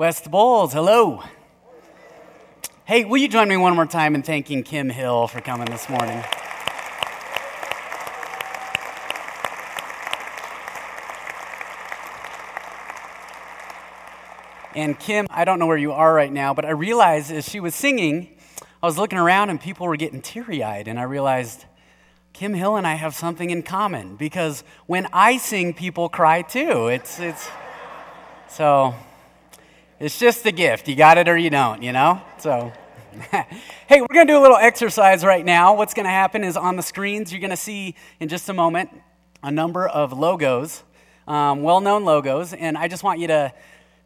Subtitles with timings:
[0.00, 1.22] West Bowles, hello.
[2.86, 5.90] Hey, will you join me one more time in thanking Kim Hill for coming this
[5.90, 6.24] morning?
[14.74, 17.60] And Kim, I don't know where you are right now, but I realized as she
[17.60, 18.30] was singing,
[18.82, 21.66] I was looking around and people were getting teary eyed, and I realized
[22.32, 26.86] Kim Hill and I have something in common because when I sing, people cry too.
[26.86, 27.50] It's, it's,
[28.48, 28.94] so
[30.00, 30.88] it's just a gift.
[30.88, 32.22] You got it or you don't, you know?
[32.38, 32.72] So,
[33.30, 35.74] hey, we're going to do a little exercise right now.
[35.74, 38.54] What's going to happen is on the screens, you're going to see in just a
[38.54, 38.90] moment
[39.42, 40.82] a number of logos,
[41.28, 43.52] um, well known logos, and I just want you to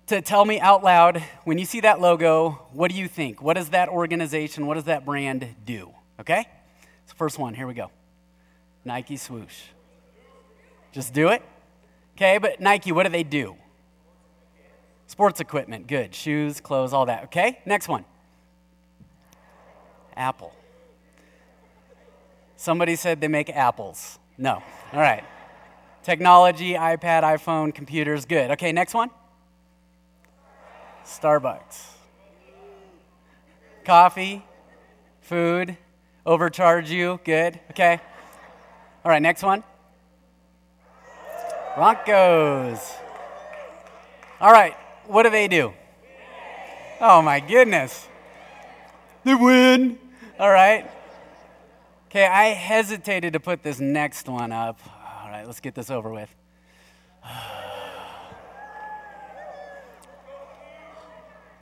[0.07, 3.41] to tell me out loud when you see that logo, what do you think?
[3.41, 5.95] What does that organization, what does that brand do?
[6.21, 6.47] Okay?
[7.07, 7.91] So first one, here we go
[8.85, 9.63] Nike swoosh.
[10.93, 11.43] Just do it?
[12.17, 13.57] Okay, but Nike, what do they do?
[15.15, 16.13] Sports equipment, good.
[16.13, 17.23] Shoes, clothes, all that.
[17.27, 18.05] Okay, next one
[20.17, 20.53] Apple.
[22.57, 24.19] Somebody said they make apples.
[24.37, 24.61] No.
[24.93, 25.23] All right.
[26.03, 28.51] Technology, iPad, iPhone, computers, good.
[28.51, 29.09] Okay, next one.
[31.05, 31.91] Starbucks.
[33.85, 34.45] Coffee,
[35.21, 35.77] food,
[36.27, 38.01] overcharge you, good, okay.
[39.05, 39.63] All right, next one.
[41.77, 42.95] Broncos.
[44.41, 44.75] All right,
[45.07, 45.73] what do they do?
[47.01, 48.09] Oh my goodness.
[49.25, 49.99] They win.
[50.39, 50.91] All right.
[52.07, 54.79] Okay, I hesitated to put this next one up.
[54.87, 56.35] All right, let's get this over with.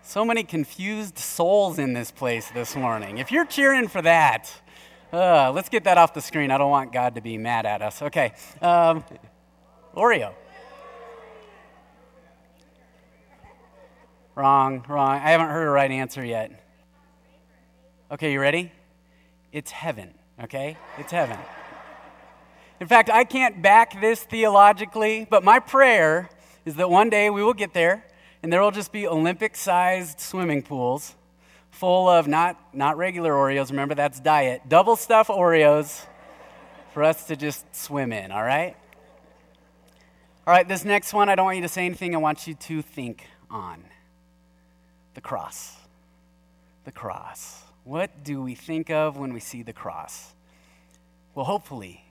[0.04, 3.16] So many confused souls in this place this morning.
[3.16, 4.52] If you're cheering for that,
[5.10, 6.50] uh, let's get that off the screen.
[6.50, 8.02] I don't want God to be mad at us.
[8.02, 8.34] Okay.
[8.60, 9.04] Um,
[9.96, 10.34] Oreo.
[14.34, 15.10] Wrong, wrong.
[15.10, 16.50] I haven't heard a right answer yet.
[18.10, 18.72] Okay, you ready?
[19.52, 20.78] It's heaven, okay?
[20.98, 21.38] It's heaven.
[22.80, 26.30] In fact, I can't back this theologically, but my prayer
[26.64, 28.06] is that one day we will get there
[28.42, 31.14] and there will just be Olympic sized swimming pools
[31.70, 36.06] full of not, not regular Oreos, remember that's diet, double stuff Oreos
[36.92, 38.76] for us to just swim in, all right?
[40.46, 42.54] All right, this next one, I don't want you to say anything, I want you
[42.54, 43.84] to think on
[45.14, 45.76] the cross.
[46.84, 47.62] The cross.
[47.84, 50.32] What do we think of when we see the cross?
[51.34, 52.04] Well, hopefully,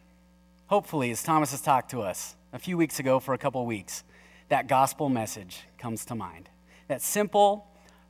[0.68, 4.04] hopefully, as Thomas has talked to us a few weeks ago for a couple weeks,
[4.50, 6.50] that gospel message comes to mind.
[6.88, 7.68] That simple,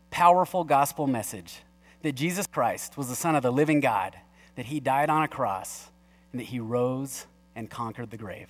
[0.10, 1.60] powerful gospel message
[2.02, 4.16] that Jesus Christ was the Son of the living God,
[4.56, 5.90] that he died on a cross,
[6.32, 8.48] and that he rose and conquered the grave.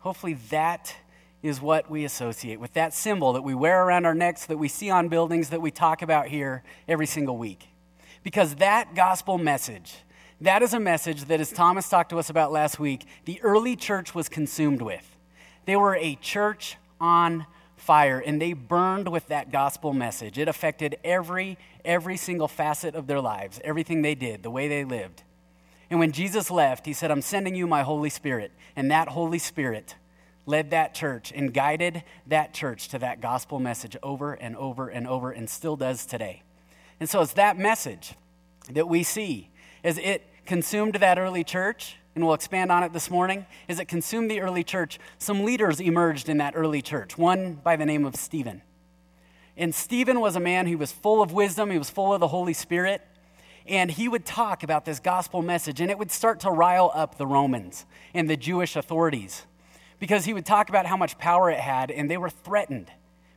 [0.00, 0.96] Hopefully, that
[1.42, 4.68] is what we associate with that symbol that we wear around our necks, that we
[4.68, 7.68] see on buildings, that we talk about here every single week.
[8.22, 9.96] Because that gospel message,
[10.40, 13.74] that is a message that, as Thomas talked to us about last week, the early
[13.74, 15.16] church was consumed with.
[15.64, 20.38] They were a church on fire and they burned with that gospel message.
[20.38, 24.84] It affected every every single facet of their lives, everything they did, the way they
[24.84, 25.24] lived.
[25.90, 29.38] And when Jesus left, he said, "I'm sending you my Holy Spirit." And that Holy
[29.38, 29.96] Spirit
[30.46, 35.06] led that church and guided that church to that gospel message over and over and
[35.06, 36.42] over and still does today.
[36.98, 38.14] And so it's that message
[38.70, 39.50] that we see.
[39.84, 41.96] As it consumed that early church?
[42.14, 45.80] And we'll expand on it this morning, as it consumed the early church, some leaders
[45.80, 48.60] emerged in that early church, one by the name of Stephen.
[49.56, 52.28] And Stephen was a man who was full of wisdom, he was full of the
[52.28, 53.00] Holy Spirit,
[53.66, 57.16] and he would talk about this gospel message, and it would start to rile up
[57.16, 59.46] the Romans and the Jewish authorities
[60.02, 62.90] because he would talk about how much power it had, and they were threatened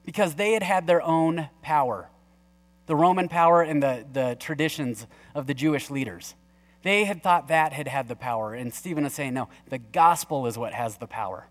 [0.03, 2.09] because they had had their own power
[2.87, 5.05] the Roman power and the, the traditions
[5.35, 6.33] of the Jewish leaders.
[6.81, 10.47] They had thought that had had the power, and Stephen is saying, no, the gospel
[10.47, 11.47] is what has the power.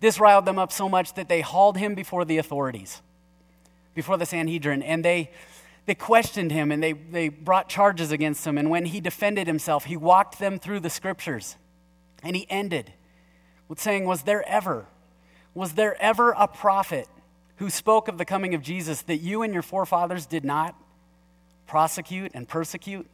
[0.00, 3.00] This riled them up so much that they hauled him before the authorities,
[3.94, 5.30] before the Sanhedrin, and they,
[5.86, 8.58] they questioned him and they, they brought charges against him.
[8.58, 11.56] And when he defended himself, he walked them through the scriptures.
[12.22, 12.92] And he ended
[13.74, 14.86] saying, Was there ever,
[15.54, 17.08] was there ever a prophet
[17.56, 20.74] who spoke of the coming of Jesus that you and your forefathers did not
[21.66, 23.06] prosecute and persecute?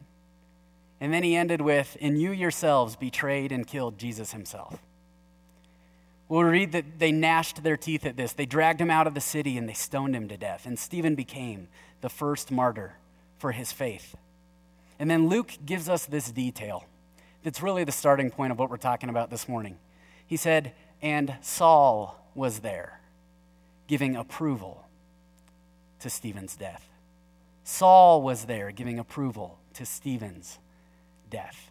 [1.01, 4.79] And then he ended with, And you yourselves betrayed and killed Jesus himself.
[6.29, 8.33] We'll read that they gnashed their teeth at this.
[8.33, 10.65] They dragged him out of the city and they stoned him to death.
[10.65, 11.67] And Stephen became
[12.01, 12.93] the first martyr
[13.37, 14.15] for his faith.
[14.97, 16.85] And then Luke gives us this detail
[17.43, 19.77] that's really the starting point of what we're talking about this morning.
[20.33, 22.99] He said, And Saul was there,
[23.85, 24.87] giving approval
[25.99, 26.89] to Stephen's death.
[27.63, 30.57] Saul was there giving approval to Stephen's
[31.29, 31.69] death.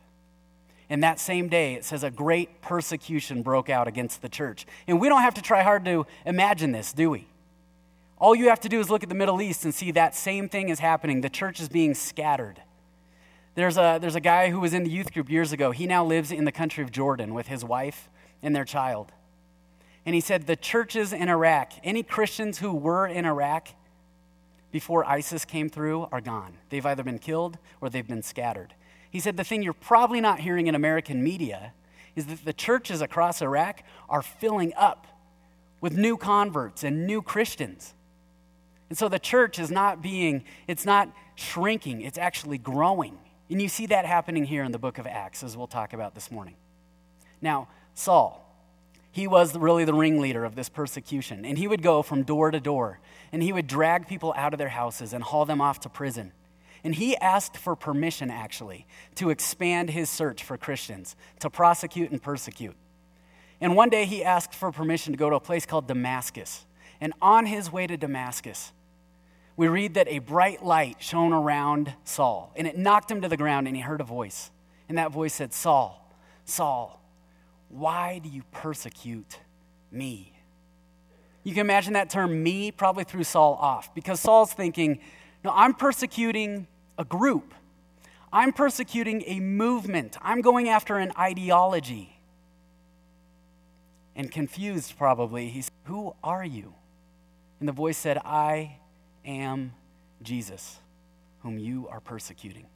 [0.88, 4.64] And that same day, it says a great persecution broke out against the church.
[4.86, 7.26] And we don't have to try hard to imagine this, do we?
[8.16, 10.48] All you have to do is look at the Middle East and see that same
[10.48, 11.20] thing is happening.
[11.20, 12.62] The church is being scattered.
[13.56, 15.72] There's a, there's a guy who was in the youth group years ago.
[15.72, 18.08] He now lives in the country of Jordan with his wife
[18.42, 19.12] and their child.
[20.04, 23.68] And he said the churches in Iraq, any Christians who were in Iraq
[24.72, 26.54] before ISIS came through, are gone.
[26.70, 28.74] They've either been killed or they've been scattered.
[29.10, 31.74] He said the thing you're probably not hearing in American media
[32.16, 35.06] is that the churches across Iraq are filling up
[35.80, 37.94] with new converts and new Christians.
[38.88, 43.18] And so the church is not being, it's not shrinking, it's actually growing.
[43.50, 46.14] And you see that happening here in the book of Acts, as we'll talk about
[46.14, 46.56] this morning.
[47.42, 48.42] Now, Saul,
[49.10, 51.44] he was really the ringleader of this persecution.
[51.44, 53.00] And he would go from door to door,
[53.30, 56.32] and he would drag people out of their houses and haul them off to prison.
[56.82, 58.86] And he asked for permission, actually,
[59.16, 62.74] to expand his search for Christians, to prosecute and persecute.
[63.60, 66.64] And one day he asked for permission to go to a place called Damascus.
[67.00, 68.72] And on his way to Damascus,
[69.56, 73.36] we read that a bright light shone around Saul, and it knocked him to the
[73.36, 74.50] ground, and he heard a voice.
[74.88, 76.10] And that voice said, Saul,
[76.44, 77.01] Saul,
[77.72, 79.40] why do you persecute
[79.90, 80.32] me?
[81.42, 85.00] You can imagine that term, me, probably threw Saul off because Saul's thinking,
[85.42, 87.54] no, I'm persecuting a group.
[88.32, 90.16] I'm persecuting a movement.
[90.22, 92.20] I'm going after an ideology.
[94.14, 96.74] And confused, probably, he's, Who are you?
[97.58, 98.76] And the voice said, I
[99.24, 99.72] am
[100.22, 100.78] Jesus,
[101.40, 102.66] whom you are persecuting.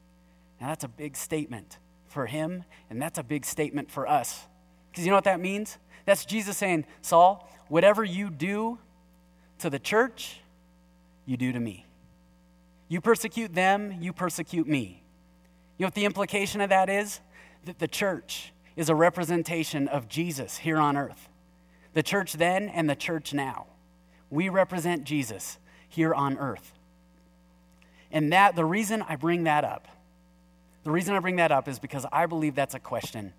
[0.60, 4.46] Now, that's a big statement for him, and that's a big statement for us.
[4.96, 5.76] Because you know what that means?
[6.06, 8.78] That's Jesus saying, Saul, whatever you do
[9.58, 10.40] to the church,
[11.26, 11.84] you do to me.
[12.88, 15.02] You persecute them, you persecute me.
[15.76, 17.20] You know what the implication of that is?
[17.66, 21.28] That the church is a representation of Jesus here on earth.
[21.92, 23.66] The church then and the church now.
[24.30, 25.58] We represent Jesus
[25.90, 26.72] here on earth.
[28.10, 29.88] And that the reason I bring that up,
[30.84, 33.34] the reason I bring that up is because I believe that's a question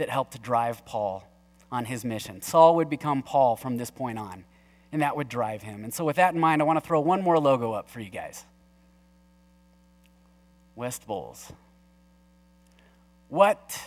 [0.00, 1.22] that helped drive Paul
[1.70, 2.40] on his mission.
[2.40, 4.44] Saul would become Paul from this point on,
[4.92, 5.84] and that would drive him.
[5.84, 8.00] And so, with that in mind, I want to throw one more logo up for
[8.00, 8.46] you guys
[10.74, 11.52] West Bowles.
[13.28, 13.78] What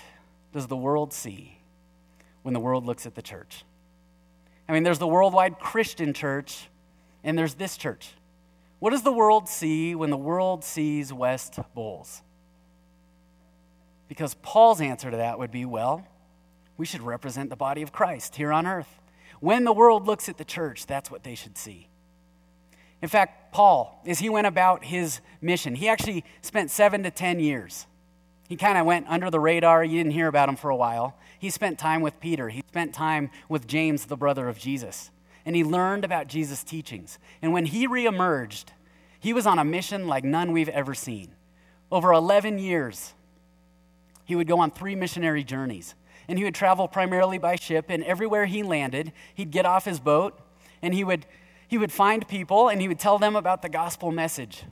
[0.54, 1.58] does the world see
[2.44, 3.66] when the world looks at the church?
[4.70, 6.70] I mean, there's the worldwide Christian church,
[7.24, 8.12] and there's this church.
[8.78, 12.22] What does the world see when the world sees West Bowles?
[14.14, 16.06] Because Paul's answer to that would be well,
[16.78, 19.00] we should represent the body of Christ here on earth.
[19.40, 21.88] When the world looks at the church, that's what they should see.
[23.02, 27.40] In fact, Paul, as he went about his mission, he actually spent seven to 10
[27.40, 27.88] years.
[28.48, 29.84] He kind of went under the radar.
[29.84, 31.18] You didn't hear about him for a while.
[31.40, 35.10] He spent time with Peter, he spent time with James, the brother of Jesus.
[35.44, 37.18] And he learned about Jesus' teachings.
[37.42, 38.66] And when he reemerged,
[39.20, 41.34] he was on a mission like none we've ever seen.
[41.92, 43.16] Over 11 years,
[44.26, 45.96] he would go on three missionary journeys.
[46.28, 50.00] And he would travel primarily by ship, and everywhere he landed, he'd get off his
[50.00, 50.40] boat
[50.82, 51.26] and he would,
[51.68, 54.64] he would find people and he would tell them about the gospel message.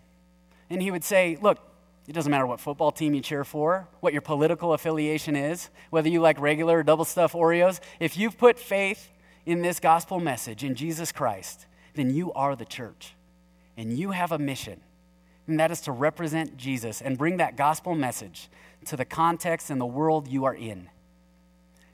[0.69, 1.59] And he would say, Look,
[2.07, 6.09] it doesn't matter what football team you cheer for, what your political affiliation is, whether
[6.09, 7.79] you like regular or double stuff Oreos.
[7.99, 9.09] If you've put faith
[9.45, 11.65] in this gospel message, in Jesus Christ,
[11.95, 13.15] then you are the church.
[13.77, 14.81] And you have a mission,
[15.47, 18.49] and that is to represent Jesus and bring that gospel message
[18.85, 20.89] to the context and the world you are in.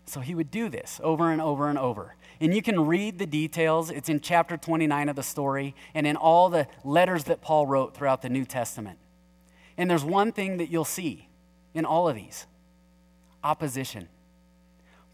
[0.05, 2.15] So he would do this over and over and over.
[2.39, 3.91] And you can read the details.
[3.91, 7.95] It's in chapter 29 of the story and in all the letters that Paul wrote
[7.95, 8.99] throughout the New Testament.
[9.77, 11.27] And there's one thing that you'll see
[11.73, 12.45] in all of these
[13.43, 14.07] opposition.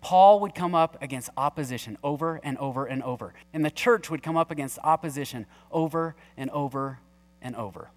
[0.02, 3.34] Paul would come up against opposition over and over and over.
[3.54, 7.00] And the church would come up against opposition over and over
[7.42, 7.90] and over.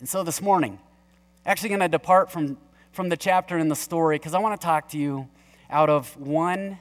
[0.00, 0.78] And so this morning,
[1.46, 2.58] actually going to depart from
[2.94, 5.28] from the chapter in the story because I want to talk to you
[5.68, 6.78] out of one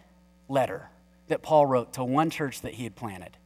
[0.48, 0.90] letter
[1.28, 3.38] that Paul wrote to one church that he had planted.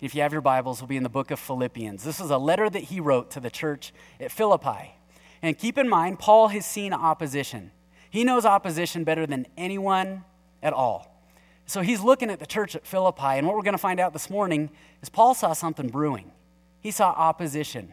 [0.00, 2.02] If you have your Bibles, will be in the book of Philippians.
[2.02, 4.96] This is a letter that he wrote to the church at Philippi.
[5.42, 7.70] And keep in mind, Paul has seen opposition.
[8.08, 10.24] He knows opposition better than anyone
[10.62, 11.22] at all.
[11.66, 14.14] So he's looking at the church at Philippi, and what we're going to find out
[14.14, 14.70] this morning
[15.02, 16.32] is Paul saw something brewing.
[16.80, 17.92] He saw opposition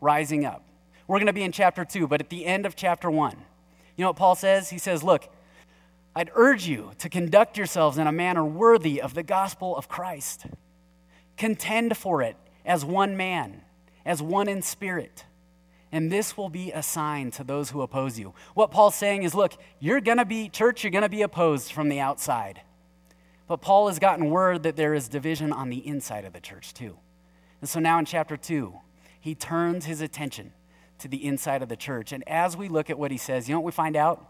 [0.00, 0.64] rising up.
[1.06, 3.36] We're going to be in chapter 2, but at the end of chapter 1,
[3.96, 4.70] you know what Paul says?
[4.70, 5.28] He says, Look,
[6.16, 10.46] I'd urge you to conduct yourselves in a manner worthy of the gospel of Christ.
[11.36, 13.62] Contend for it as one man,
[14.04, 15.24] as one in spirit.
[15.90, 18.34] And this will be a sign to those who oppose you.
[18.54, 21.72] What Paul's saying is look, you're going to be, church, you're going to be opposed
[21.72, 22.62] from the outside.
[23.46, 26.72] But Paul has gotten word that there is division on the inside of the church,
[26.72, 26.96] too.
[27.60, 28.74] And so now in chapter 2,
[29.24, 30.52] he turns his attention
[30.98, 32.12] to the inside of the church.
[32.12, 34.22] And as we look at what he says, you know what we find out?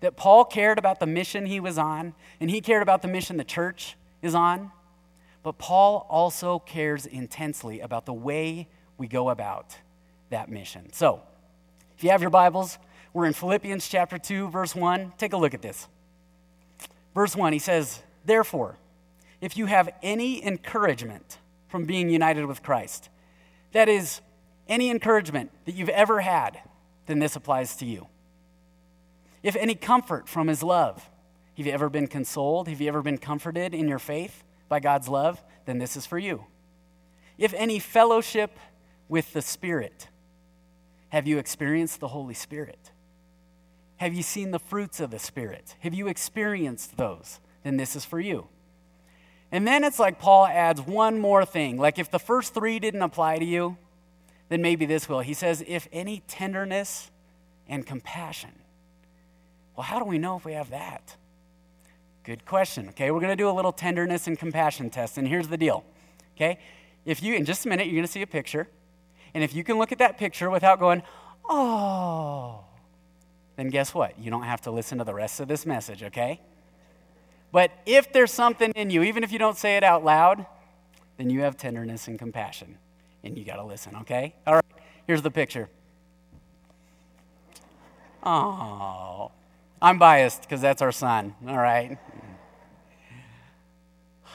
[0.00, 3.38] That Paul cared about the mission he was on, and he cared about the mission
[3.38, 4.70] the church is on.
[5.42, 9.78] But Paul also cares intensely about the way we go about
[10.28, 10.92] that mission.
[10.92, 11.22] So,
[11.96, 12.76] if you have your Bibles,
[13.14, 15.14] we're in Philippians chapter 2, verse 1.
[15.16, 15.88] Take a look at this.
[17.14, 18.76] Verse 1, he says, Therefore,
[19.40, 23.08] if you have any encouragement from being united with Christ,
[23.74, 24.20] that is,
[24.68, 26.58] any encouragement that you've ever had,
[27.06, 28.06] then this applies to you.
[29.42, 31.10] If any comfort from his love,
[31.56, 32.68] have you ever been consoled?
[32.68, 35.42] Have you ever been comforted in your faith by God's love?
[35.66, 36.46] Then this is for you.
[37.36, 38.58] If any fellowship
[39.08, 40.08] with the Spirit,
[41.10, 42.90] have you experienced the Holy Spirit?
[43.98, 45.76] Have you seen the fruits of the Spirit?
[45.80, 47.38] Have you experienced those?
[47.62, 48.48] Then this is for you.
[49.52, 51.78] And then it's like Paul adds one more thing.
[51.78, 53.76] Like if the first three didn't apply to you,
[54.54, 55.18] then maybe this will.
[55.18, 57.10] He says, if any tenderness
[57.68, 58.52] and compassion.
[59.74, 61.16] Well, how do we know if we have that?
[62.22, 62.88] Good question.
[62.90, 65.18] Okay, we're going to do a little tenderness and compassion test.
[65.18, 65.84] And here's the deal.
[66.36, 66.60] Okay,
[67.04, 68.68] if you, in just a minute, you're going to see a picture.
[69.34, 71.02] And if you can look at that picture without going,
[71.48, 72.60] oh,
[73.56, 74.16] then guess what?
[74.20, 76.40] You don't have to listen to the rest of this message, okay?
[77.50, 80.46] But if there's something in you, even if you don't say it out loud,
[81.16, 82.78] then you have tenderness and compassion.
[83.24, 84.34] And you got to listen, okay?
[84.46, 84.64] All right,
[85.06, 85.68] here's the picture.
[88.22, 89.32] Oh,
[89.82, 91.98] I'm biased because that's our son, all right?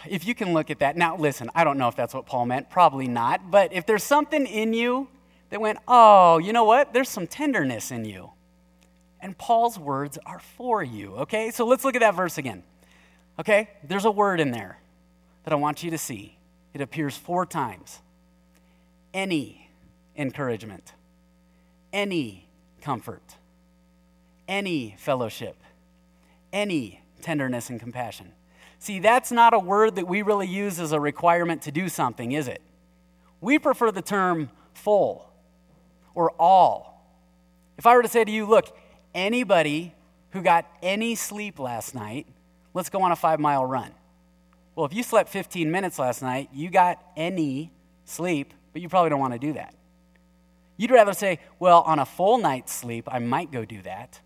[0.07, 0.97] If you can look at that.
[0.97, 2.69] Now, listen, I don't know if that's what Paul meant.
[2.69, 3.51] Probably not.
[3.51, 5.09] But if there's something in you
[5.49, 6.93] that went, oh, you know what?
[6.93, 8.31] There's some tenderness in you.
[9.19, 11.51] And Paul's words are for you, okay?
[11.51, 12.63] So let's look at that verse again.
[13.37, 13.69] Okay?
[13.83, 14.79] There's a word in there
[15.43, 16.37] that I want you to see.
[16.73, 17.99] It appears four times.
[19.13, 19.69] Any
[20.15, 20.93] encouragement,
[21.91, 22.47] any
[22.81, 23.35] comfort,
[24.47, 25.55] any fellowship,
[26.53, 28.33] any tenderness and compassion.
[28.79, 32.31] See, that's not a word that we really use as a requirement to do something,
[32.31, 32.61] is it?
[33.41, 35.29] We prefer the term full
[36.15, 37.05] or all.
[37.77, 38.77] If I were to say to you, look,
[39.13, 39.93] anybody
[40.31, 42.27] who got any sleep last night
[42.73, 43.91] Let's go on a five mile run.
[44.75, 47.71] Well, if you slept 15 minutes last night, you got any
[48.05, 49.73] sleep, but you probably don't want to do that.
[50.77, 54.21] You'd rather say, well, on a full night's sleep, I might go do that.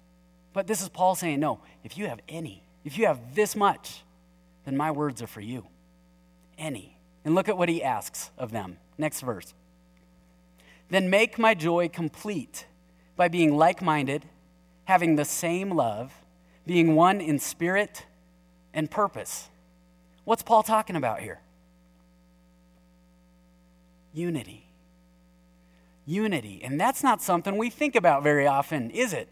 [0.53, 4.03] But this is Paul saying, no, if you have any, if you have this much,
[4.65, 5.65] then my words are for you.
[6.57, 6.97] Any.
[7.25, 8.77] And look at what he asks of them.
[8.97, 9.53] Next verse.
[10.89, 12.67] Then make my joy complete
[13.15, 14.25] by being like minded,
[14.85, 16.13] having the same love,
[16.65, 18.05] being one in spirit
[18.73, 19.50] and purpose.
[20.23, 21.39] What's Paul talking about here?
[24.13, 24.65] Unity.
[26.05, 26.62] Unity.
[26.63, 29.27] And that's not something we think about very often, is it?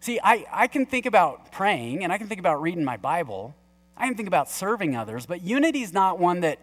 [0.00, 3.54] See, I, I can think about praying and I can think about reading my Bible.
[3.96, 6.58] I can think about serving others, but unity is not one that,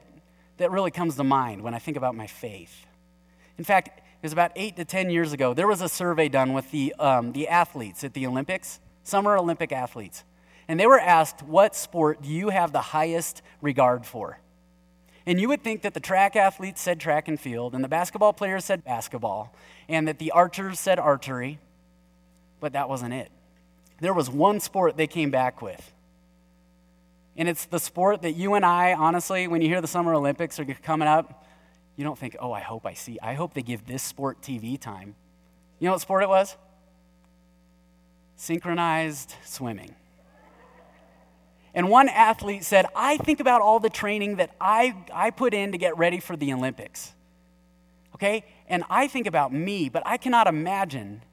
[0.58, 2.86] that really comes to mind when I think about my faith.
[3.58, 6.54] In fact, it was about eight to 10 years ago, there was a survey done
[6.54, 10.24] with the, um, the athletes at the Olympics, summer Olympic athletes.
[10.68, 14.40] And they were asked, What sport do you have the highest regard for?
[15.26, 18.34] And you would think that the track athletes said track and field, and the basketball
[18.34, 19.54] players said basketball,
[19.88, 21.60] and that the archers said archery,
[22.60, 23.32] but that wasn't it.
[24.00, 25.94] There was one sport they came back with.
[27.38, 30.60] And it's the sport that you and I, honestly, when you hear the Summer Olympics
[30.60, 31.46] are coming up,
[31.96, 33.20] you don't think, oh, I hope I see.
[33.22, 35.16] I hope they give this sport TV time.
[35.80, 36.58] You know what sport it was?
[38.36, 39.96] Synchronized swimming.
[41.74, 45.72] And one athlete said, I think about all the training that I, I put in
[45.72, 47.14] to get ready for the Olympics.
[48.16, 48.44] Okay?
[48.68, 51.24] And I think about me, but I cannot imagine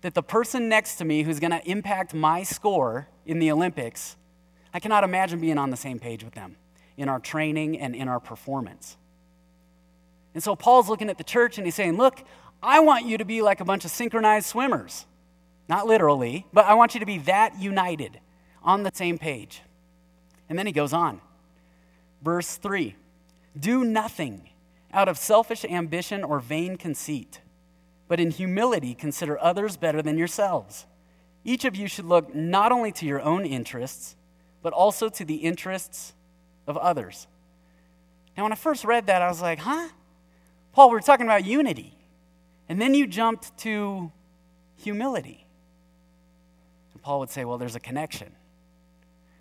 [0.00, 4.16] that the person next to me who's going to impact my score in the Olympics,
[4.74, 6.56] I cannot imagine being on the same page with them
[6.96, 8.96] in our training and in our performance.
[10.34, 12.22] And so Paul's looking at the church and he's saying, Look,
[12.62, 15.06] I want you to be like a bunch of synchronized swimmers.
[15.68, 18.20] Not literally, but I want you to be that united
[18.62, 19.62] on the same page.
[20.48, 21.20] And then he goes on.
[22.22, 22.94] Verse 3
[23.58, 24.50] Do nothing
[24.92, 27.40] out of selfish ambition or vain conceit,
[28.08, 30.86] but in humility consider others better than yourselves.
[31.44, 34.16] Each of you should look not only to your own interests,
[34.62, 36.12] but also to the interests
[36.66, 37.28] of others.
[38.36, 39.88] Now, when I first read that, I was like, huh?
[40.72, 41.96] Paul, we're talking about unity.
[42.68, 44.10] And then you jumped to
[44.76, 45.46] humility.
[46.92, 48.32] And Paul would say, well, there's a connection.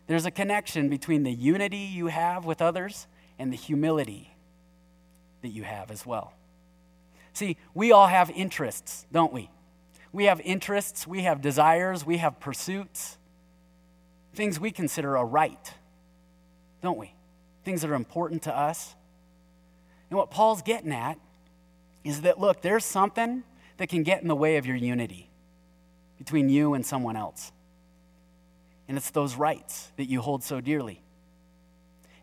[0.07, 3.07] There's a connection between the unity you have with others
[3.39, 4.35] and the humility
[5.41, 6.33] that you have as well.
[7.33, 9.49] See, we all have interests, don't we?
[10.13, 13.17] We have interests, we have desires, we have pursuits,
[14.33, 15.73] things we consider a right,
[16.81, 17.13] don't we?
[17.65, 18.95] Things that are important to us.
[20.09, 21.17] And what Paul's getting at
[22.03, 23.43] is that, look, there's something
[23.77, 25.29] that can get in the way of your unity
[26.17, 27.51] between you and someone else.
[28.87, 31.01] And it's those rights that you hold so dearly.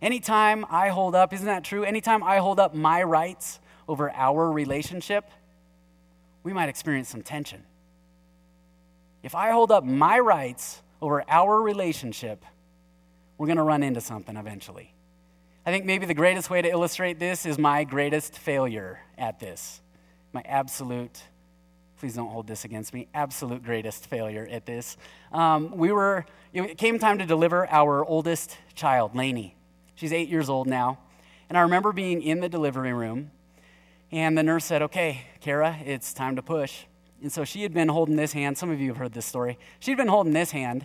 [0.00, 1.84] Anytime I hold up, isn't that true?
[1.84, 5.30] Anytime I hold up my rights over our relationship,
[6.42, 7.62] we might experience some tension.
[9.22, 12.44] If I hold up my rights over our relationship,
[13.38, 14.92] we're going to run into something eventually.
[15.64, 19.80] I think maybe the greatest way to illustrate this is my greatest failure at this.
[20.32, 21.22] My absolute,
[22.02, 24.96] please don't hold this against me, absolute greatest failure at this.
[25.30, 29.54] Um, we were, it came time to deliver our oldest child, Lainey.
[29.94, 30.98] She's eight years old now.
[31.48, 33.30] And I remember being in the delivery room,
[34.10, 36.86] and the nurse said, Okay, Kara, it's time to push.
[37.22, 38.58] And so she had been holding this hand.
[38.58, 39.56] Some of you have heard this story.
[39.78, 40.84] She'd been holding this hand,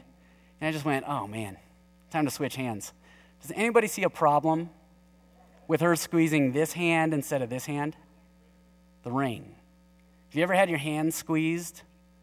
[0.62, 1.58] and I just went, Oh man,
[2.12, 2.94] time to switch hands.
[3.42, 4.70] Does anybody see a problem
[5.68, 7.96] with her squeezing this hand instead of this hand?
[9.02, 9.57] The ring.
[10.38, 11.82] Have you ever had your hand squeezed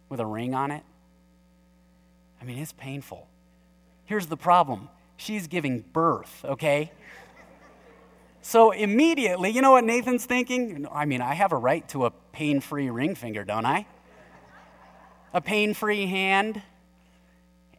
[0.09, 0.85] with a ring on it?
[2.41, 3.27] I mean, it's painful.
[4.05, 6.93] Here's the problem she's giving birth, okay?
[8.41, 10.87] So immediately, you know what Nathan's thinking?
[10.93, 13.85] I mean, I have a right to a pain free ring finger, don't I?
[15.33, 16.63] A pain free hand.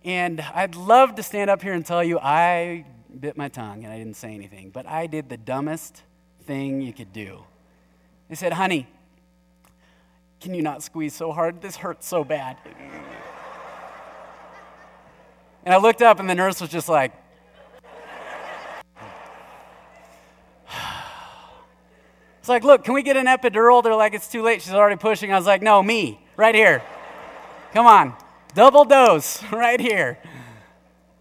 [0.04, 2.84] And I'd love to stand up here and tell you I
[3.18, 6.04] bit my tongue and I didn't say anything, but I did the dumbest
[6.44, 7.46] thing you could do.
[8.30, 8.89] I said, honey,
[10.46, 11.60] can you not squeeze so hard?
[11.60, 12.58] This hurts so bad.
[15.66, 17.14] And I looked up and the nurse was just like,
[22.40, 23.81] It's like, look, can we get an epidural?
[23.81, 24.62] They're like, it's too late.
[24.62, 25.34] She's already pushing.
[25.34, 26.84] I was like, no, me, right here.
[27.74, 28.14] Come on,
[28.53, 30.20] double dose, right here.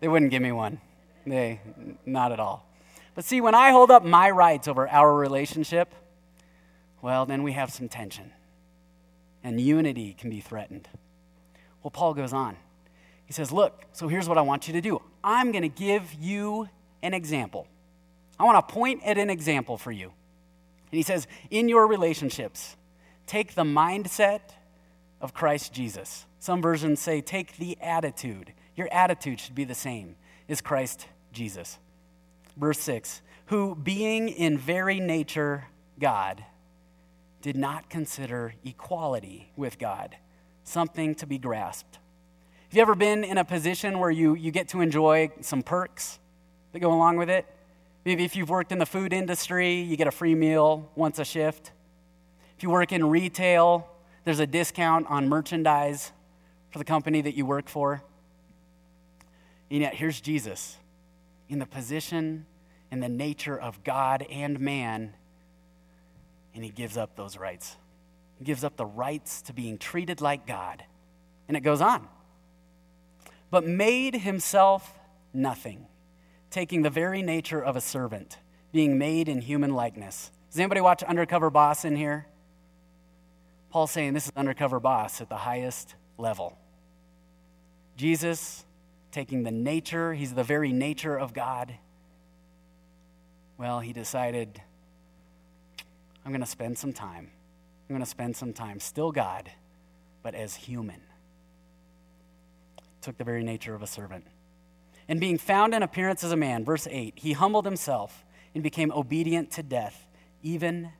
[0.00, 0.82] They wouldn't give me one.
[1.26, 1.62] They,
[2.04, 2.68] not at all.
[3.14, 5.94] But see, when I hold up my rights over our relationship,
[7.00, 8.30] well, then we have some tension.
[9.44, 10.88] And unity can be threatened.
[11.82, 12.56] Well, Paul goes on.
[13.26, 16.12] He says, Look, so here's what I want you to do I'm going to give
[16.14, 16.68] you
[17.02, 17.68] an example.
[18.38, 20.06] I want to point at an example for you.
[20.06, 22.76] And he says, In your relationships,
[23.26, 24.40] take the mindset
[25.20, 26.26] of Christ Jesus.
[26.38, 28.52] Some versions say, Take the attitude.
[28.76, 30.16] Your attitude should be the same
[30.48, 31.78] as Christ Jesus.
[32.56, 35.66] Verse 6 Who, being in very nature
[35.98, 36.44] God,
[37.44, 40.16] did not consider equality with God
[40.62, 41.98] something to be grasped.
[42.68, 46.18] Have you ever been in a position where you, you get to enjoy some perks
[46.72, 47.44] that go along with it?
[48.06, 51.24] Maybe if you've worked in the food industry, you get a free meal once a
[51.26, 51.72] shift.
[52.56, 53.90] If you work in retail,
[54.24, 56.12] there's a discount on merchandise
[56.70, 58.02] for the company that you work for.
[59.70, 60.78] And yet, here's Jesus
[61.50, 62.46] in the position
[62.90, 65.12] and the nature of God and man,
[66.54, 67.76] and he gives up those rights.
[68.38, 70.84] He gives up the rights to being treated like God.
[71.48, 72.08] And it goes on.
[73.50, 74.98] But made himself
[75.32, 75.86] nothing,
[76.50, 78.38] taking the very nature of a servant,
[78.72, 80.30] being made in human likeness.
[80.50, 82.26] Does anybody watch Undercover Boss in here?
[83.70, 86.56] Paul's saying this is Undercover Boss at the highest level.
[87.96, 88.64] Jesus
[89.10, 91.74] taking the nature, he's the very nature of God.
[93.56, 94.60] Well, he decided,
[96.24, 97.30] I'm going to spend some time.
[97.88, 99.50] I'm going to spend some time, still God,
[100.22, 101.02] but as human.
[103.02, 104.24] Took the very nature of a servant.
[105.06, 108.90] And being found in appearance as a man, verse 8, he humbled himself and became
[108.92, 110.06] obedient to death,
[110.42, 110.90] even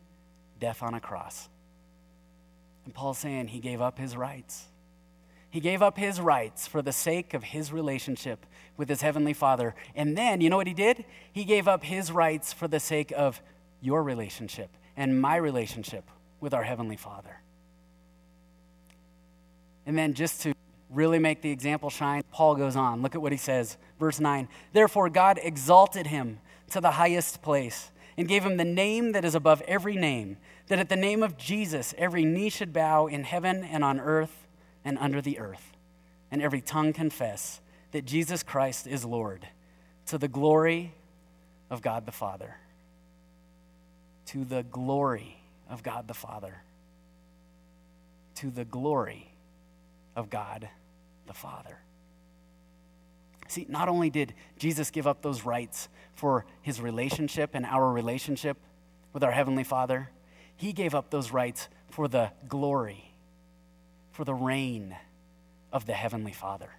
[0.60, 1.48] death on a cross.
[2.84, 4.66] And Paul's saying he gave up his rights.
[5.48, 8.44] He gave up his rights for the sake of his relationship
[8.76, 9.74] with his heavenly Father.
[9.94, 11.06] And then, you know what he did?
[11.32, 13.40] He gave up his rights for the sake of
[13.80, 16.04] your relationship and my relationship
[16.40, 17.40] with our heavenly Father.
[19.86, 20.54] And then, just to
[20.90, 23.02] really make the example shine, Paul goes on.
[23.02, 23.76] Look at what he says.
[23.98, 29.12] Verse 9 Therefore, God exalted him to the highest place and gave him the name
[29.12, 30.36] that is above every name,
[30.68, 34.46] that at the name of Jesus every knee should bow in heaven and on earth
[34.84, 35.72] and under the earth,
[36.30, 37.60] and every tongue confess
[37.92, 39.46] that Jesus Christ is Lord,
[40.06, 40.92] to the glory
[41.70, 42.56] of God the Father.
[44.26, 46.62] To the glory of God the Father.
[48.36, 49.32] To the glory
[50.16, 50.68] of God
[51.26, 51.78] the Father.
[53.48, 58.56] See, not only did Jesus give up those rights for his relationship and our relationship
[59.12, 60.10] with our Heavenly Father,
[60.56, 63.12] he gave up those rights for the glory,
[64.12, 64.96] for the reign
[65.72, 66.70] of the Heavenly Father.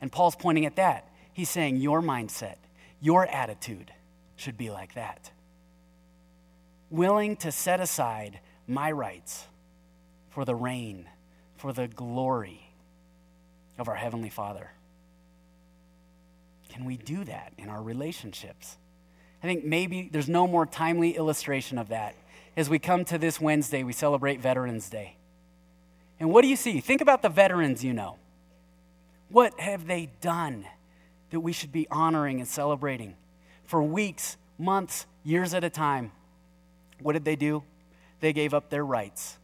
[0.00, 1.08] And Paul's pointing at that.
[1.32, 2.56] He's saying, Your mindset,
[3.00, 3.92] your attitude
[4.36, 5.30] should be like that.
[6.94, 9.46] Willing to set aside my rights
[10.30, 11.06] for the reign,
[11.56, 12.70] for the glory
[13.76, 14.70] of our Heavenly Father.
[16.68, 18.76] Can we do that in our relationships?
[19.42, 22.14] I think maybe there's no more timely illustration of that.
[22.56, 25.16] As we come to this Wednesday, we celebrate Veterans Day.
[26.20, 26.78] And what do you see?
[26.78, 28.18] Think about the veterans you know.
[29.30, 30.64] What have they done
[31.30, 33.16] that we should be honoring and celebrating?
[33.64, 36.12] For weeks, months, years at a time,
[37.00, 37.62] what did they do?
[38.20, 39.38] They gave up their rights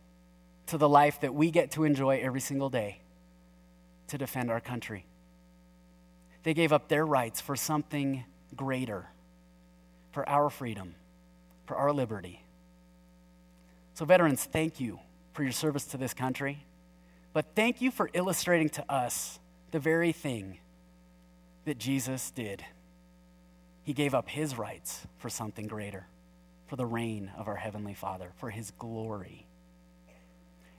[0.67, 3.01] to the life that we get to enjoy every single day
[4.09, 5.05] to defend our country.
[6.43, 8.25] They gave up their rights for something
[8.57, 9.07] greater,
[10.13, 10.95] for our freedom,
[11.67, 12.43] for our liberty.
[13.95, 14.99] So, veterans, thank you
[15.33, 16.65] for your service to this country,
[17.33, 19.39] but thank you for illustrating to us
[19.71, 20.59] the very thing
[21.65, 22.65] that Jesus did.
[23.83, 26.07] He gave up his rights for something greater,
[26.71, 29.45] for the reign of our Heavenly Father, for his glory.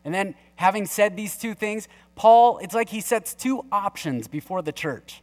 [0.05, 4.61] And then, having said these two things, Paul, it's like he sets two options before
[4.61, 5.21] the church.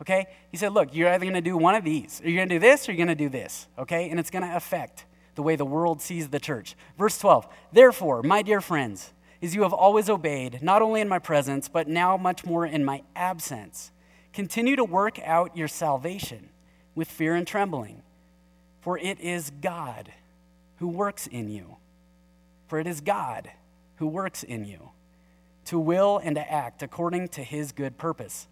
[0.00, 0.24] Okay?
[0.50, 2.58] He said, Look, you're either going to do one of these, you're going to do
[2.58, 3.68] this, or you're going to do this.
[3.78, 4.08] Okay?
[4.08, 6.74] And it's going to affect the way the world sees the church.
[6.96, 9.12] Verse 12 Therefore, my dear friends,
[9.42, 12.86] as you have always obeyed, not only in my presence, but now much more in
[12.86, 13.90] my absence,
[14.32, 16.48] continue to work out your salvation
[16.94, 18.02] with fear and trembling.
[18.82, 20.12] For it is God
[20.76, 21.76] who works in you
[22.72, 23.50] for it is God
[23.96, 24.92] who works in you
[25.66, 28.48] to will and to act according to his good purpose.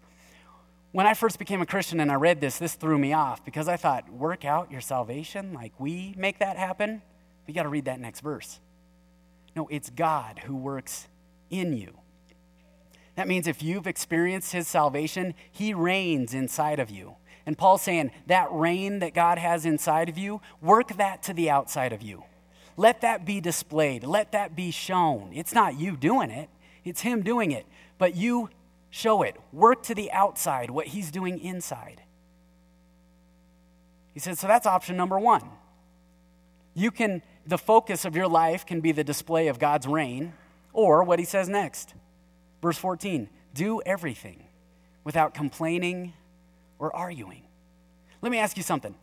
[0.91, 3.67] When I first became a Christian and I read this, this threw me off because
[3.67, 5.53] I thought, work out your salvation?
[5.53, 7.01] Like we make that happen?
[7.47, 8.59] We got to read that next verse.
[9.55, 11.07] No, it's God who works
[11.49, 11.97] in you.
[13.15, 17.15] That means if you've experienced his salvation, he reigns inside of you.
[17.45, 21.49] And Paul's saying that reign that God has inside of you, work that to the
[21.49, 22.23] outside of you.
[22.77, 24.03] Let that be displayed.
[24.03, 25.31] Let that be shown.
[25.33, 26.49] It's not you doing it,
[26.83, 27.65] it's Him doing it.
[27.97, 28.49] But you
[28.89, 29.35] show it.
[29.53, 32.01] Work to the outside what He's doing inside.
[34.13, 35.43] He said, so that's option number one.
[36.73, 40.33] You can, the focus of your life can be the display of God's reign,
[40.73, 41.93] or what He says next.
[42.61, 44.45] Verse 14 do everything
[45.03, 46.13] without complaining
[46.81, 47.43] or arguing.
[48.21, 48.95] Let me ask you something.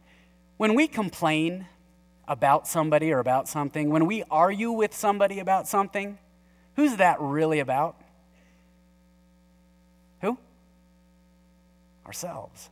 [0.59, 1.67] When we complain,
[2.29, 6.19] about somebody or about something, when we argue with somebody about something,
[6.77, 7.97] who's that really about?
[10.21, 10.39] Who?
[12.07, 12.69] Ourselves.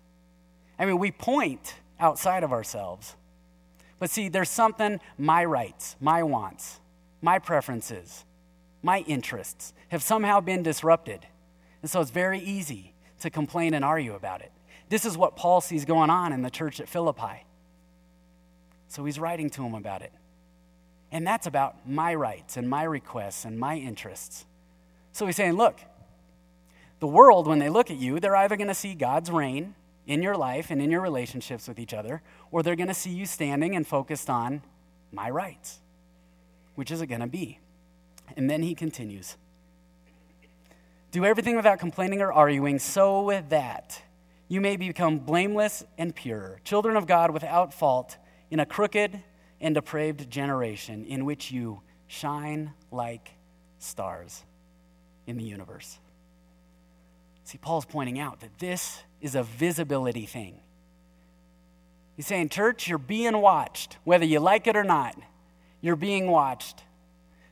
[0.79, 3.17] I mean, we point outside of ourselves.
[3.99, 6.79] But see, there's something my rights, my wants,
[7.23, 8.27] my preferences,
[8.83, 11.27] my interests have somehow been disrupted.
[11.81, 14.53] And so it's very easy to complain and argue about it.
[14.89, 17.45] This is what Paul sees going on in the church at Philippi.
[18.89, 20.13] So he's writing to him about it.
[21.11, 24.45] And that's about my rights and my requests and my interests.
[25.13, 25.81] So he's saying, look,
[27.01, 29.75] the world, when they look at you, they're either going to see God's reign
[30.07, 33.11] in your life and in your relationships with each other, or they're going to see
[33.11, 34.63] you standing and focused on
[35.13, 35.81] my rights.
[36.75, 37.59] Which is it going to be?
[38.37, 39.37] And then he continues
[41.11, 44.03] Do everything without complaining or arguing, so that
[44.49, 48.17] you may become blameless and pure, children of God without fault
[48.51, 49.23] in a crooked
[49.61, 53.31] and depraved generation in which you shine like
[53.79, 54.45] stars
[55.27, 55.99] in the universe.
[57.45, 60.61] See, Paul's pointing out that this is a visibility thing.
[62.17, 65.17] He's saying, Church, you're being watched, whether you like it or not.
[65.81, 66.83] You're being watched.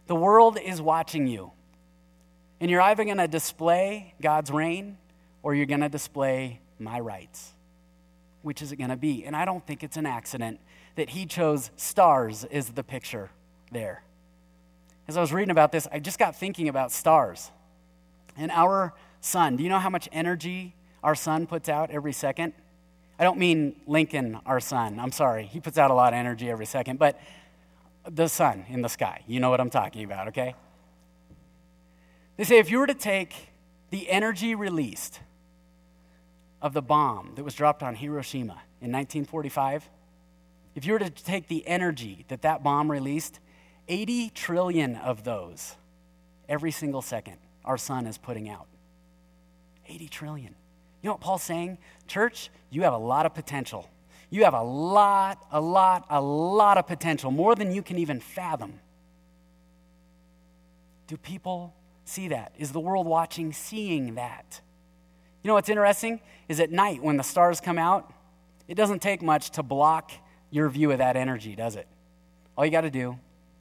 [0.06, 1.52] The world is watching you.
[2.60, 4.96] And you're either going to display God's reign
[5.42, 7.52] or you're going to display my rights.
[8.42, 9.24] Which is it going to be?
[9.24, 10.60] And I don't think it's an accident
[10.96, 13.30] that he chose stars as the picture
[13.72, 14.02] there.
[15.08, 17.50] As I was reading about this, I just got thinking about stars.
[18.36, 22.52] And our sun, do you know how much energy our sun puts out every second?
[23.18, 24.98] I don't mean Lincoln, our sun.
[24.98, 25.46] I'm sorry.
[25.46, 27.20] He puts out a lot of energy every second, but
[28.08, 29.22] the sun in the sky.
[29.26, 30.54] You know what I'm talking about, okay?
[32.36, 33.50] They say if you were to take
[33.90, 35.20] the energy released
[36.64, 39.90] of the bomb that was dropped on Hiroshima in 1945
[40.74, 43.38] if you were to take the energy that that bomb released,
[43.86, 45.76] 80 trillion of those
[46.48, 48.66] every single second our sun is putting out.
[49.86, 50.54] 80 trillion.
[51.02, 51.78] You know what Paul's saying?
[52.06, 53.88] Church, you have a lot of potential.
[54.30, 58.20] You have a lot, a lot, a lot of potential, more than you can even
[58.20, 58.80] fathom.
[61.06, 61.74] Do people
[62.04, 62.54] see that?
[62.58, 64.60] Is the world watching seeing that?
[65.44, 68.10] You know what's interesting is at night when the stars come out,
[68.66, 70.10] it doesn't take much to block
[70.50, 71.86] your view of that energy, does it?
[72.56, 73.18] All you got to do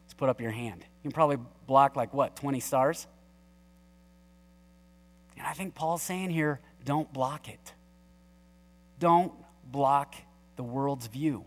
[0.07, 0.79] is put up your hand.
[0.79, 3.05] You can probably block like what, 20 stars?
[5.37, 7.73] And I think Paul's saying here don't block it.
[8.97, 9.33] Don't
[9.69, 10.15] block
[10.55, 11.43] the world's view.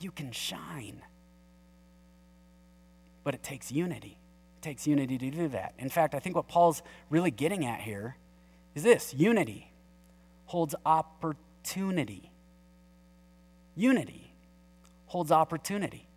[0.00, 1.00] You can shine.
[3.24, 4.18] But it takes unity.
[4.58, 5.72] It takes unity to do that.
[5.78, 8.16] In fact, I think what Paul's really getting at here
[8.74, 9.70] is this unity
[10.46, 12.30] holds opportunity.
[13.76, 14.32] Unity
[15.06, 16.08] holds opportunity.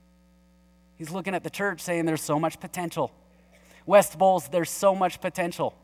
[0.97, 3.11] He's looking at the church saying there's so much potential.
[3.85, 5.75] West Bowles, there's so much potential.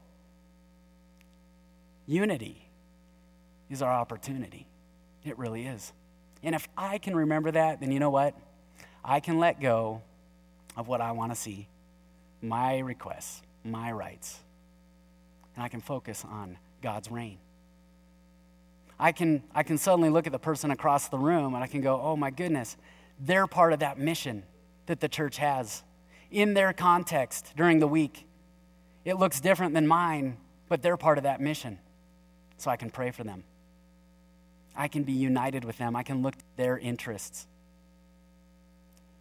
[2.08, 2.70] Unity
[3.70, 4.68] is our opportunity.
[5.24, 5.94] It really is.
[6.42, 8.36] And if I can remember that, then you know what?
[9.04, 10.02] I can let go
[10.76, 11.68] of what I want to see,
[12.42, 14.40] my requests, my rights,
[15.60, 17.38] and I can focus on God's reign.
[18.98, 21.82] I can, I can suddenly look at the person across the room and I can
[21.82, 22.78] go, oh my goodness,
[23.20, 24.44] they're part of that mission
[24.86, 25.84] that the church has
[26.32, 28.26] in their context during the week.
[29.04, 30.38] It looks different than mine,
[30.70, 31.78] but they're part of that mission
[32.56, 33.44] so I can pray for them.
[34.78, 35.94] I can be united with them.
[35.94, 37.48] I can look at their interests.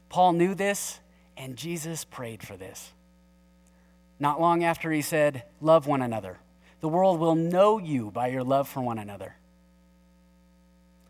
[0.08, 1.00] Paul knew this,
[1.36, 2.92] and Jesus prayed for this.
[4.20, 6.38] Not long after he said, Love one another.
[6.80, 9.36] The world will know you by your love for one another.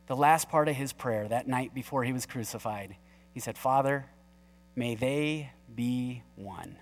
[0.06, 2.96] The last part of his prayer that night before he was crucified,
[3.32, 4.06] he said, Father,
[4.74, 6.76] may they be one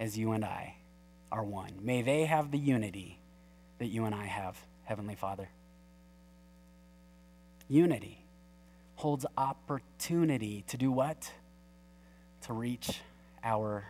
[0.00, 0.76] as you and I
[1.30, 1.70] are one.
[1.80, 3.20] May they have the unity
[3.78, 5.48] that you and I have, Heavenly Father.
[7.68, 8.24] Unity
[8.96, 11.32] holds opportunity to do what?
[12.42, 13.00] To reach
[13.44, 13.84] our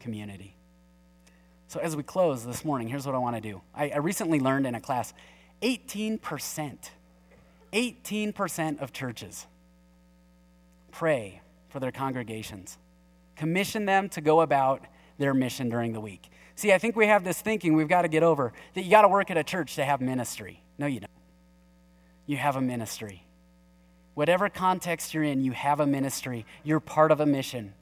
[0.00, 0.56] community.
[1.68, 3.60] So, as we close this morning, here's what I want to do.
[3.74, 5.14] I, I recently learned in a class
[5.62, 6.90] 18%,
[7.72, 9.46] 18% of churches
[10.90, 12.76] pray for their congregations,
[13.36, 14.84] commission them to go about
[15.18, 16.30] their mission during the week.
[16.56, 19.02] See, I think we have this thinking we've got to get over that you got
[19.02, 20.62] to work at a church to have ministry.
[20.78, 21.10] No, you don't.
[22.26, 23.24] You have a ministry.
[24.14, 26.44] Whatever context you're in, you have a ministry.
[26.64, 27.72] You're part of a mission.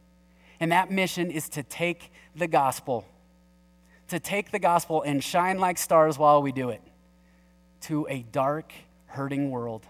[0.60, 3.04] And that mission is to take the gospel,
[4.08, 6.82] to take the gospel and shine like stars while we do it
[7.82, 8.72] to a dark,
[9.06, 9.86] hurting world.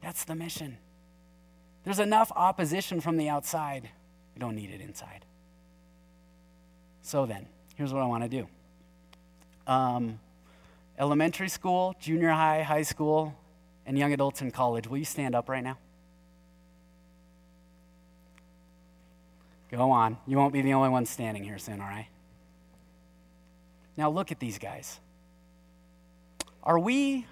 [0.00, 0.78] That's the mission.
[1.84, 3.88] There's enough opposition from the outside.
[4.34, 5.24] We don't need it inside.
[7.02, 8.48] So then, here's what I want to do
[9.66, 10.18] um,
[10.98, 13.34] elementary school, junior high, high school,
[13.86, 14.86] and young adults in college.
[14.86, 15.78] Will you stand up right now?
[19.72, 20.18] Go on.
[20.26, 22.08] You won't be the only one standing here soon, all right?
[23.96, 25.00] Now look at these guys.
[26.62, 27.26] Are we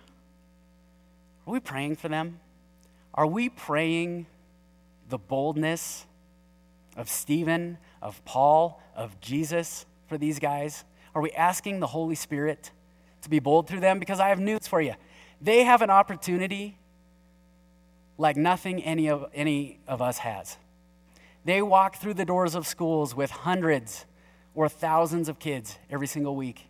[1.46, 2.40] are we praying for them?
[3.12, 4.26] Are we praying
[5.08, 6.06] the boldness
[6.96, 10.84] of Stephen, of Paul, of Jesus for these guys?
[11.14, 12.70] Are we asking the Holy Spirit
[13.22, 13.98] to be bold through them?
[13.98, 14.94] Because I have news for you.
[15.40, 16.78] They have an opportunity
[18.16, 20.56] like nothing any of, any of us has.
[21.44, 24.04] They walk through the doors of schools with hundreds
[24.54, 26.66] or thousands of kids every single week.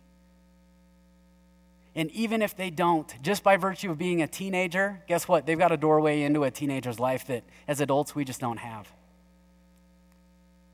[1.93, 5.45] And even if they don't, just by virtue of being a teenager, guess what?
[5.45, 8.87] They've got a doorway into a teenager's life that as adults we just don't have.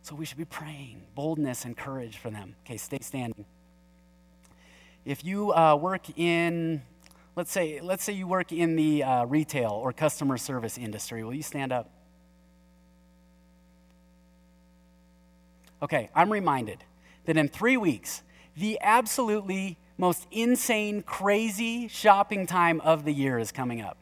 [0.03, 2.55] So we should be praying boldness and courage for them.
[2.65, 3.45] Okay, stay standing.
[5.05, 6.83] If you uh, work in,
[7.35, 11.33] let's say, let's say you work in the uh, retail or customer service industry, will
[11.33, 11.89] you stand up?
[15.81, 16.83] Okay, I'm reminded
[17.25, 18.23] that in three weeks,
[18.55, 23.97] the absolutely most insane, crazy shopping time of the year is coming up.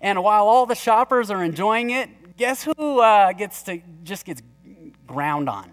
[0.00, 4.42] And while all the shoppers are enjoying it, guess who uh, gets to just gets
[5.06, 5.70] ground on?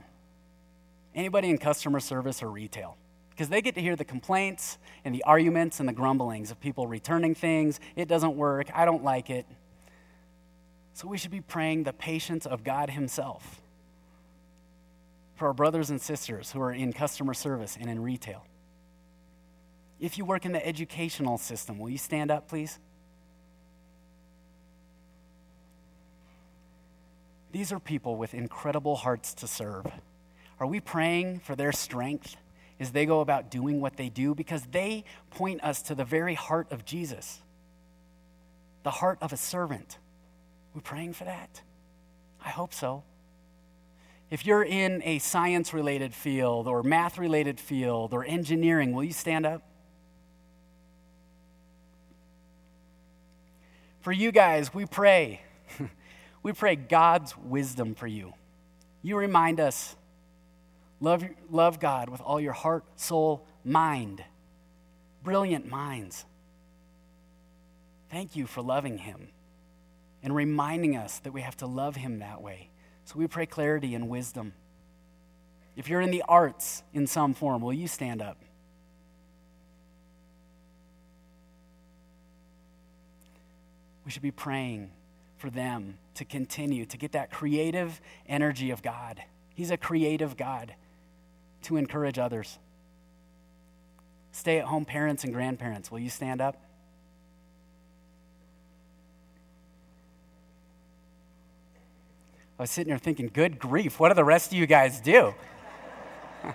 [1.13, 2.97] Anybody in customer service or retail.
[3.29, 6.87] Because they get to hear the complaints and the arguments and the grumblings of people
[6.87, 7.79] returning things.
[7.95, 8.67] It doesn't work.
[8.73, 9.45] I don't like it.
[10.93, 13.61] So we should be praying the patience of God Himself
[15.41, 18.45] for our brothers and sisters who are in customer service and in retail.
[19.99, 22.77] If you work in the educational system, will you stand up, please?
[27.51, 29.87] These are people with incredible hearts to serve.
[30.59, 32.35] Are we praying for their strength
[32.79, 34.35] as they go about doing what they do?
[34.35, 37.41] Because they point us to the very heart of Jesus,
[38.83, 39.97] the heart of a servant.
[40.75, 41.63] We're praying for that?
[42.45, 43.01] I hope so.
[44.31, 49.11] If you're in a science related field or math related field or engineering, will you
[49.11, 49.61] stand up?
[53.99, 55.41] For you guys, we pray.
[56.43, 58.33] we pray God's wisdom for you.
[59.01, 59.97] You remind us
[61.01, 64.23] love, love God with all your heart, soul, mind.
[65.23, 66.23] Brilliant minds.
[68.09, 69.27] Thank you for loving Him
[70.23, 72.70] and reminding us that we have to love Him that way.
[73.05, 74.53] So we pray clarity and wisdom.
[75.75, 78.37] If you're in the arts in some form, will you stand up?
[84.05, 84.91] We should be praying
[85.37, 89.21] for them to continue to get that creative energy of God.
[89.55, 90.75] He's a creative God
[91.63, 92.59] to encourage others.
[94.31, 96.57] Stay at home parents and grandparents, will you stand up?
[102.61, 105.33] I was sitting there thinking, good grief, what do the rest of you guys do?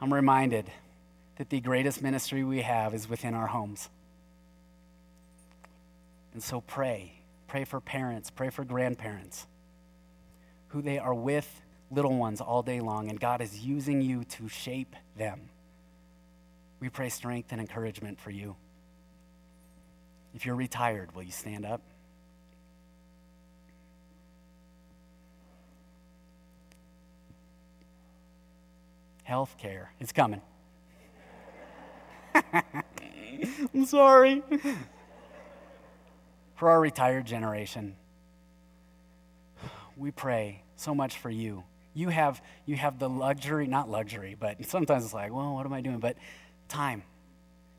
[0.00, 0.70] I'm reminded
[1.36, 3.90] that the greatest ministry we have is within our homes.
[6.32, 7.20] And so pray.
[7.48, 9.46] Pray for parents, pray for grandparents
[10.68, 11.60] who they are with
[11.90, 15.50] little ones all day long, and God is using you to shape them.
[16.80, 18.56] We pray strength and encouragement for you.
[20.34, 21.82] If you're retired, will you stand up?
[29.30, 29.92] Health care.
[30.00, 30.42] It's coming.
[32.34, 34.42] I'm sorry.
[36.56, 37.94] For our retired generation,
[39.96, 41.62] we pray so much for you.
[41.94, 45.74] You have, you have the luxury, not luxury, but sometimes it's like, well, what am
[45.74, 46.00] I doing?
[46.00, 46.16] But
[46.66, 47.04] time.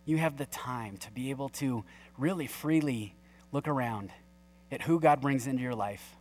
[0.06, 1.84] You have the time to be able to
[2.18, 3.14] really freely
[3.52, 4.14] look around
[4.72, 6.16] at who God brings into your life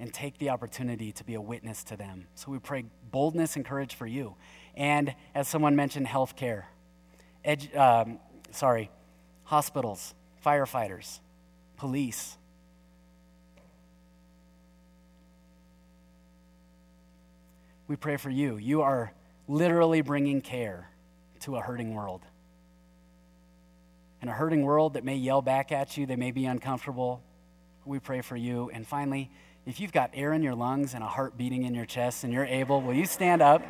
[0.00, 2.26] and take the opportunity to be a witness to them.
[2.34, 4.34] So we pray boldness and courage for you.
[4.74, 6.68] And as someone mentioned, health care.
[7.44, 8.18] Edu- um,
[8.50, 8.90] sorry,
[9.44, 11.20] hospitals, firefighters,
[11.76, 12.38] police.
[17.86, 18.56] We pray for you.
[18.56, 19.12] You are
[19.48, 20.88] literally bringing care
[21.40, 22.22] to a hurting world.
[24.22, 27.22] In a hurting world that may yell back at you, they may be uncomfortable.
[27.84, 28.70] We pray for you.
[28.72, 29.30] And finally,
[29.70, 32.32] if you've got air in your lungs and a heart beating in your chest and
[32.32, 33.62] you're able, will you stand up?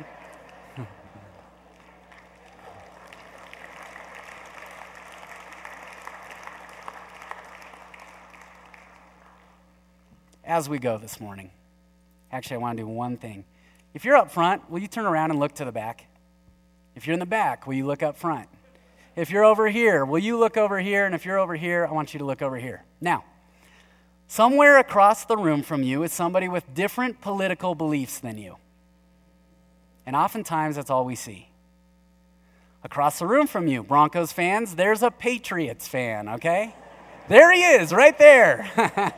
[10.43, 11.51] As we go this morning,
[12.31, 13.45] actually, I want to do one thing.
[13.93, 16.07] If you're up front, will you turn around and look to the back?
[16.95, 18.49] If you're in the back, will you look up front?
[19.15, 21.05] If you're over here, will you look over here?
[21.05, 22.83] And if you're over here, I want you to look over here.
[22.99, 23.23] Now,
[24.31, 28.55] somewhere across the room from you is somebody with different political beliefs than you.
[30.05, 31.49] And oftentimes, that's all we see.
[32.81, 36.73] Across the room from you, Broncos fans, there's a Patriots fan, okay?
[37.27, 38.71] There he is, right there.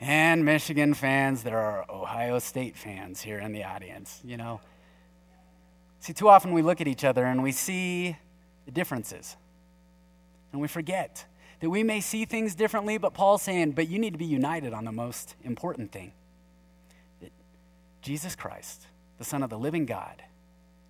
[0.00, 4.60] and Michigan fans, there are Ohio State fans here in the audience, you know.
[6.00, 8.16] See, too often we look at each other and we see
[8.64, 9.36] the differences.
[10.52, 11.24] And we forget
[11.60, 14.72] that we may see things differently, but Paul's saying, but you need to be united
[14.72, 16.12] on the most important thing
[17.20, 17.32] that
[18.02, 18.86] Jesus Christ,
[19.18, 20.22] the Son of the living God,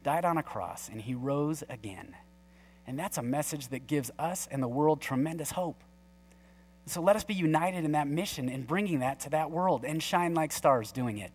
[0.02, 2.14] died on a cross and he rose again.
[2.86, 5.82] And that's a message that gives us and the world tremendous hope.
[6.86, 10.02] So let us be united in that mission and bringing that to that world and
[10.02, 11.30] shine like stars doing it.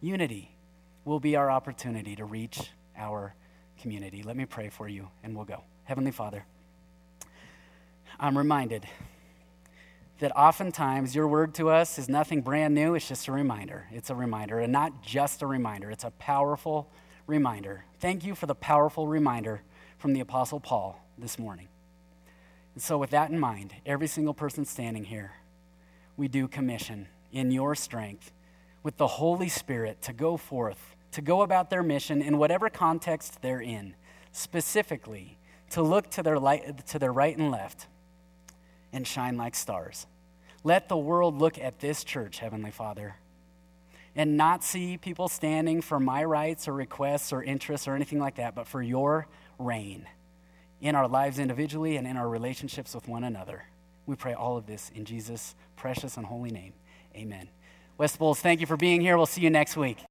[0.00, 0.56] Unity
[1.04, 3.34] will be our opportunity to reach our
[3.80, 4.24] community.
[4.24, 5.62] Let me pray for you and we'll go.
[5.84, 6.44] Heavenly Father,
[8.18, 8.86] I'm reminded
[10.20, 13.86] that oftentimes your word to us is nothing brand new, it's just a reminder.
[13.92, 16.90] It's a reminder, and not just a reminder, it's a powerful
[17.26, 17.84] reminder.
[18.00, 19.62] Thank you for the powerful reminder
[19.98, 21.68] from the Apostle Paul this morning.
[22.74, 25.32] And so, with that in mind, every single person standing here,
[26.16, 28.32] we do commission in your strength
[28.82, 33.42] with the Holy Spirit to go forth, to go about their mission in whatever context
[33.42, 33.94] they're in,
[34.32, 35.38] specifically
[35.70, 37.86] to look to their, light, to their right and left
[38.96, 40.06] and shine like stars.
[40.64, 43.16] Let the world look at this church, Heavenly Father,
[44.16, 48.36] and not see people standing for my rights or requests or interests or anything like
[48.36, 49.28] that, but for your
[49.58, 50.08] reign
[50.80, 53.64] in our lives individually and in our relationships with one another.
[54.06, 56.72] We pray all of this in Jesus' precious and holy name.
[57.14, 57.48] Amen.
[57.98, 59.16] West Bowles, thank you for being here.
[59.16, 59.98] We'll see you next week.